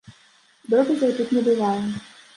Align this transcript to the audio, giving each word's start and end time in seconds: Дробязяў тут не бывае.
Дробязяў 0.71 1.13
тут 1.19 1.37
не 1.37 1.45
бывае. 1.49 1.79